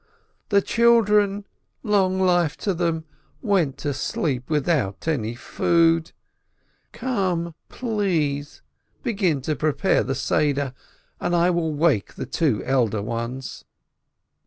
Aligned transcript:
The 0.49 0.63
children, 0.63 1.45
long 1.83 2.19
life 2.19 2.57
to 2.57 2.73
them, 2.73 3.05
went 3.43 3.77
to 3.77 3.93
sleep 3.93 4.49
without 4.49 5.07
any 5.07 5.35
food. 5.35 6.11
Come, 6.91 7.53
please, 7.69 8.63
begin 9.03 9.41
to 9.41 9.55
prepare 9.55 9.99
for 10.01 10.07
the 10.07 10.15
Seder, 10.15 10.73
and 11.19 11.35
I 11.35 11.51
will 11.51 11.75
wake 11.75 12.15
the 12.15 12.25
two 12.25 12.63
elder 12.65 13.03
ones." 13.03 13.63